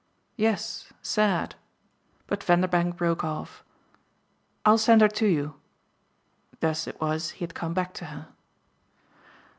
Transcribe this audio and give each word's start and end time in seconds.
"Yes. 0.35 0.91
Sad." 1.03 1.53
But 2.25 2.43
Vanderbank 2.43 2.97
broke 2.97 3.23
off. 3.23 3.63
"I'll 4.65 4.79
send 4.79 5.01
her 5.01 5.07
to 5.09 5.27
you." 5.27 5.53
Thus 6.59 6.87
it 6.87 6.99
was 6.99 7.29
he 7.37 7.43
had 7.43 7.53
come 7.53 7.75
back 7.75 7.93
to 7.93 8.05
her. 8.05 8.27